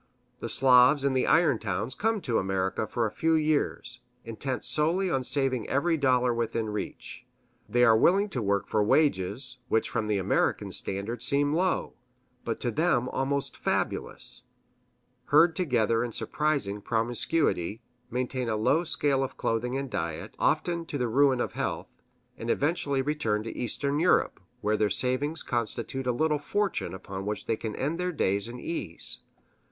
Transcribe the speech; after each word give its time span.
The 0.39 0.49
Slavs 0.49 1.05
in 1.05 1.13
the 1.13 1.27
iron 1.27 1.59
towns 1.59 1.93
come 1.93 2.21
to 2.21 2.39
America 2.39 2.87
for 2.87 3.05
a 3.05 3.11
few 3.11 3.35
years, 3.35 3.99
intent 4.25 4.65
solely 4.65 5.11
on 5.11 5.21
saving 5.21 5.69
every 5.69 5.95
dollar 5.95 6.33
within 6.33 6.71
reach. 6.71 7.27
They 7.69 7.83
are 7.83 7.95
willing 7.95 8.27
to 8.29 8.41
work 8.41 8.67
for 8.67 8.81
wages 8.83 9.57
which 9.67 9.91
from 9.91 10.07
the 10.07 10.17
American 10.17 10.71
standard 10.71 11.21
seem 11.21 11.53
low, 11.53 11.93
but 12.43 12.59
to 12.61 12.71
them 12.71 13.09
almost 13.09 13.55
fabulous; 13.55 14.41
herd 15.25 15.55
together 15.55 16.03
in 16.03 16.11
surprising 16.11 16.81
promiscuity; 16.81 17.83
maintain 18.09 18.49
a 18.49 18.57
low 18.57 18.83
scale 18.83 19.23
of 19.23 19.37
clothing 19.37 19.75
and 19.77 19.87
diet, 19.91 20.33
often 20.39 20.83
to 20.87 20.97
the 20.97 21.07
ruin 21.07 21.39
of 21.39 21.51
health; 21.51 21.91
and 22.39 22.49
eventually 22.49 23.03
return 23.03 23.43
to 23.43 23.55
Eastern 23.55 23.99
Europe, 23.99 24.39
where 24.61 24.77
their 24.77 24.89
savings 24.89 25.43
constitute 25.43 26.07
a 26.07 26.11
little 26.11 26.39
fortune 26.39 26.95
upon 26.95 27.23
which 27.23 27.45
they 27.45 27.55
can 27.55 27.75
end 27.75 27.99
their 27.99 28.11
days 28.11 28.47
in 28.47 28.59
ease. 28.59 29.19